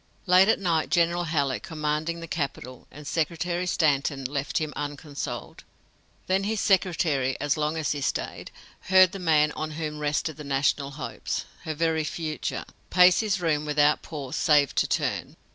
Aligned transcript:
Late 0.25 0.47
at 0.47 0.57
night 0.57 0.89
General 0.89 1.25
Halleck, 1.25 1.61
commanding 1.61 2.21
the 2.21 2.27
capital, 2.27 2.87
and 2.89 3.05
Secretary 3.05 3.67
Stanton 3.67 4.25
left 4.25 4.57
him 4.57 4.73
unconsoled. 4.75 5.63
Then 6.25 6.43
his 6.45 6.59
secretary, 6.59 7.39
as 7.39 7.55
long 7.55 7.77
as 7.77 7.91
he 7.91 8.01
stayed, 8.01 8.49
heard 8.89 9.11
the 9.11 9.19
man 9.19 9.51
on 9.51 9.69
whom 9.77 9.99
rested 9.99 10.37
the 10.37 10.43
national 10.43 10.89
hopes 10.89 11.45
her 11.65 11.75
very 11.75 12.03
future 12.03 12.65
pace 12.89 13.19
his 13.19 13.39
room 13.39 13.63
without 13.63 14.01
pause 14.01 14.35
save 14.35 14.73
to 14.73 14.87
turn. 14.87 15.35